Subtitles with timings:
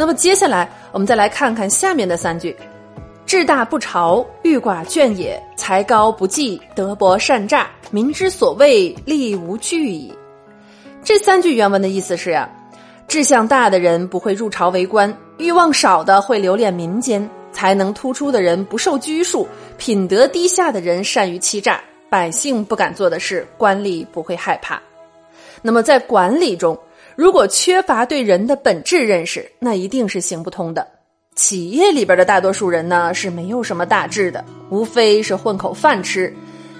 [0.00, 2.56] 那么接下来我们再来看看下面的三句：
[3.26, 7.68] 志大不朝，欲寡倦也；才高不济，德薄善诈。
[7.90, 10.10] 民之所谓，利无惧矣。
[11.04, 12.48] 这三句原文的意思是呀，
[13.08, 24.80] 志向大的人不会入朝为官，欲望少的会留恋民间，才能突出的人不受拘束，品德低下的人善于欺诈，百姓不敢做的事，官吏不会害怕。
[25.60, 26.78] 那么在管理中，
[27.16, 30.86] 如果缺乏对人的本质认识，那一定是行不通的。
[31.36, 36.34] 企业里边的大多数人呢，是没有什么大志的，无非是混口饭吃。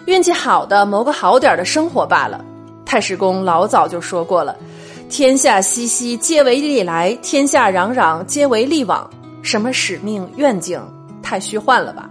[0.06, 2.44] 运气好的谋个好点的生活罢了。
[2.84, 4.56] 太史公老早就说过了
[5.08, 9.08] ：“天下熙熙，皆为利来；天下攘攘，皆为利往。”
[9.42, 10.82] 什么使命愿景，
[11.22, 12.10] 太虚幻了吧？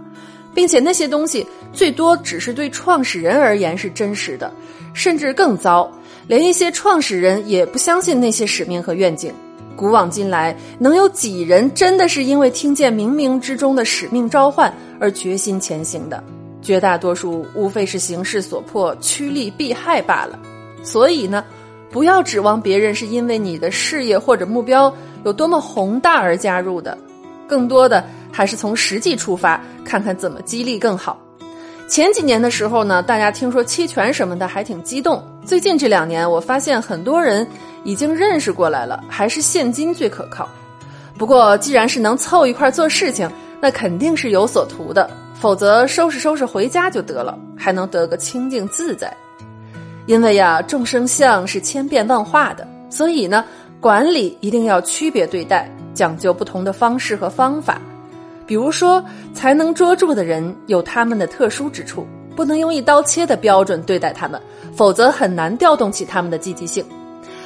[0.52, 4.52] 并且那些东西最多只是对创始人而言是真实的，
[4.94, 5.88] 甚至更糟，
[6.26, 9.32] 连一些创始人也不相信那些使命和愿景。
[9.76, 16.22] 古往今来，能有几人真的是因为听见冥冥之中的使命召唤而决心前行的？
[16.60, 20.38] 绝大多数无非是形势所迫，趋利避害罢了。
[20.82, 21.42] 所以呢，
[21.90, 26.98] 不要指望别人是因为你的事业或者目标有多么宏大而加入的，
[27.48, 31.18] 更多的还是从实际出发，看看怎么激励更好。
[31.90, 35.20] 前几年的时候呢，大家听说期权什么的还挺激动。
[35.44, 37.44] 最近这两年，我发现很多人
[37.82, 40.48] 已经认识过来了，还是现金最可靠。
[41.18, 43.28] 不过，既然是能凑一块做事情，
[43.60, 45.10] 那肯定是有所图的。
[45.34, 49.12] 否则收拾收拾回家就得了，还能得个清静自在。
[50.06, 53.44] 因为呀，众生相是千变万化的，所以呢，
[53.80, 57.82] 管理一定要区别对待，讲究不同的方式和方法。
[58.50, 59.00] 比如说，
[59.32, 64.42] 才能捉住的人有他们的特殊之处，不能用一刀切的标准对待他们，
[64.74, 66.84] 否则很难调动起他们的积极性。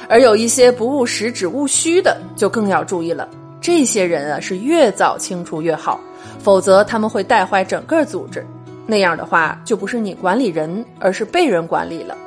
[0.09, 3.29] 而有一些不务实只务虚的，就更要注意了。
[3.61, 5.99] 这些人啊，是越早清除越好。
[6.39, 8.43] 否则他们会带坏整个组织，
[8.87, 12.17] 那样的话就不是你管理人，而是被人管理了。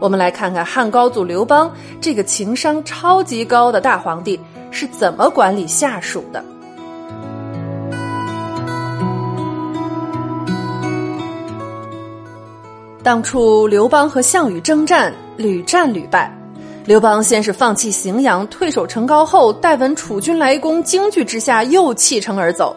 [0.00, 4.40] 我们来看看汉高祖刘邦这个情商超级高的大皇帝
[4.72, 6.44] 是怎么管理下属的。
[13.02, 16.34] 当初刘邦和项羽征战，屡战屡败。
[16.84, 22.74] 刘邦先是放弃荥阳，退守成皋后，待闻楚军来攻，惊惧之下又弃城而走。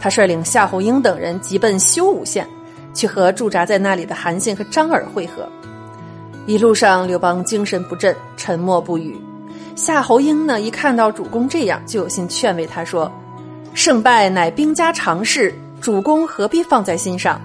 [0.00, 2.46] 他率领夏侯婴等人急奔修武县，
[2.94, 5.48] 去和驻扎在那里的韩信和张耳会合。
[6.46, 9.18] 一路上，刘邦精神不振，沉默不语。
[9.74, 13.10] 夏侯婴呢，一看到主公这样，就有心劝慰他说
[13.74, 17.40] ：“胜败乃兵家常事，主公何必放在心上？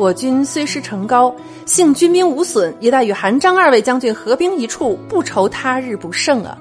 [0.00, 1.30] 我军虽失成高，
[1.66, 6.56] 幸军兵无损，也待与韩张二位将军合兵一处，不愁他日不胜啊。”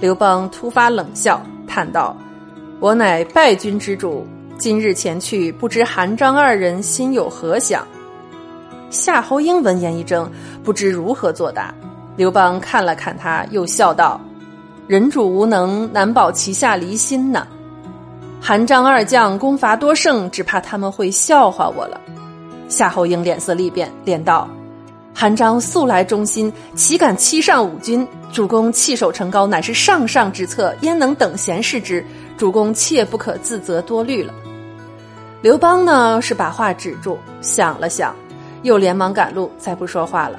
[0.00, 2.16] 刘邦突发冷笑，叹道
[2.80, 7.86] ：“我乃败军之主。”今日前去，不知韩张二人心有何想？
[8.88, 10.26] 夏侯婴闻言一怔，
[10.64, 11.74] 不知如何作答。
[12.16, 14.18] 刘邦看了看他，又笑道
[14.88, 17.46] ：“人主无能，难保旗下离心呢。
[18.40, 22.00] 韩张二将攻伐多胜，只怕他们会笑话我了。”
[22.72, 24.48] 夏侯婴脸色立变，连道
[25.14, 28.08] ：“韩张素来忠心，岂敢欺上五军？
[28.32, 32.02] 主公弃守成高，乃是上上之策，焉能等闲视之？
[32.38, 34.32] 主公切不可自责多虑了。”
[35.42, 38.16] 刘邦呢是把话止住，想了想，
[38.62, 40.38] 又连忙赶路，再不说话了。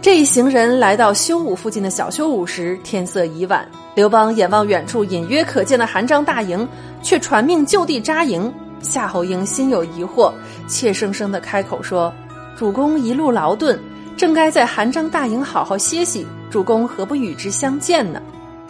[0.00, 3.64] 这一行人来到修武附近的小修武时，天色已晚。
[3.94, 6.66] 刘邦眼望远处隐约可见的韩张大营，
[7.04, 8.52] 却传命就地扎营。
[8.82, 10.32] 夏侯婴心有疑惑，
[10.66, 12.12] 怯生生的开口说
[12.58, 13.78] ：“主公一路劳顿，
[14.16, 18.20] 正该在韩张大营好好歇息，主公何不与之相见呢？”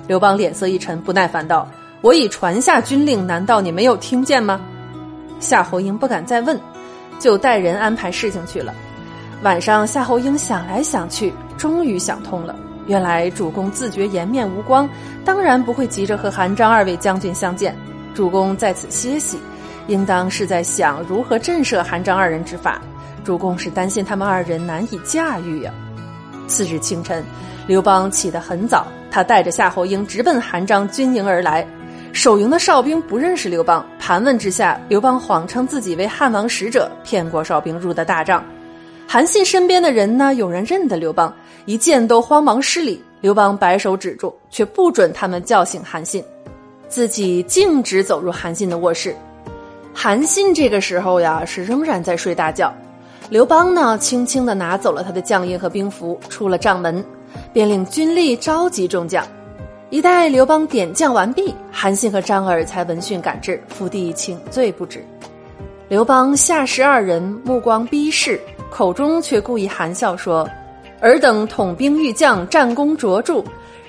[0.07, 1.69] 刘邦脸色一沉，不耐烦道
[2.03, 4.61] ：“我已传下军令，难道你没有听见吗？”
[5.41, 6.61] 夏侯婴不敢再问，
[7.19, 8.73] 就带人安排事情去了。
[9.43, 12.55] 晚上，夏侯婴想来想去，终于想通了。
[12.87, 14.89] 原来主公自觉颜面无光，
[15.25, 17.77] 当然不会急着和韩张二位将军相见。
[18.15, 19.39] 主公在此歇息，
[19.93, 22.81] 应当是在想如何震慑韩张二人之法。
[23.23, 25.73] 主公是担心他们二人难以驾驭呀。
[26.49, 27.23] 次日清晨，
[27.69, 31.65] 刘邦起得很早，他带着夏侯婴直奔韩张军营而来。
[32.13, 38.45] 守营的哨兵不认识刘邦，盘问之下，刘邦谎称自己为汉王使者，骗过哨兵入的大帐。
[39.07, 41.33] 韩信身边的人呢，有人认得刘邦，
[41.65, 43.03] 一见都慌忙施礼。
[43.21, 46.25] 刘邦摆手止住，却不准他们叫醒韩信，
[46.89, 49.15] 自己径直走入韩信的卧室。
[49.95, 52.73] 韩信这个时候呀，是仍然在睡大觉。
[53.29, 57.05] 刘邦呢，轻轻的拿走了他的将印和兵符，出了帐门，
[57.53, 59.25] 便令军吏召集众将。
[59.91, 65.05] 一待刘邦点将完毕，韩信和张耳才闻讯赶至，伏地请罪不止。
[65.89, 68.41] 刘邦下士二人目光逼视，
[68.71, 70.49] 口中却故意含笑说
[71.01, 73.45] ：“尔等统兵御将，战功卓著，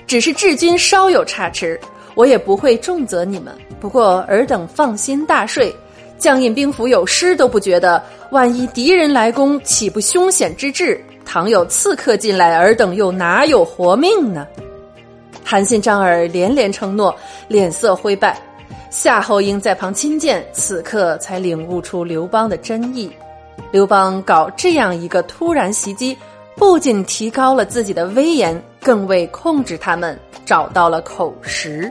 [0.06, 1.80] 只是治军稍有差池，
[2.14, 3.54] 我也不会重责你们。
[3.80, 5.74] 不过尔等放心大睡，
[6.18, 11.02] 将印兵符有失都不觉得，万一敌人来攻，岂不凶险之至？
[11.24, 14.46] 倘有刺客进来，尔等又哪有活命呢？”
[15.44, 17.14] 韩信、张耳连连承诺，
[17.48, 18.40] 脸色灰败。
[18.90, 23.10] 夏侯婴在旁亲见，此刻才领悟出刘邦的真意。
[23.72, 26.16] 刘邦搞这样一个突然袭击，
[26.56, 31.90] 不仅提高了自己的威严，更为控制他们找到了口实。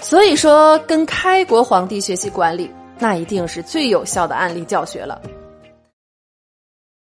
[0.00, 5.20] 所以说，跟开国皇帝学习管理，那一定是最有效的案例教学了。